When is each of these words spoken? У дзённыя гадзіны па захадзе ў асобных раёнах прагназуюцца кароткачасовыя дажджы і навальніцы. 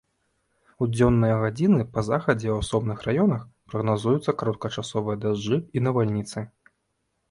У 0.85 0.87
дзённыя 0.93 1.35
гадзіны 1.43 1.85
па 1.99 2.05
захадзе 2.09 2.49
ў 2.53 2.57
асобных 2.67 3.05
раёнах 3.11 3.47
прагназуюцца 3.75 4.39
кароткачасовыя 4.43 5.23
дажджы 5.25 5.65
і 5.77 5.89
навальніцы. 5.91 6.51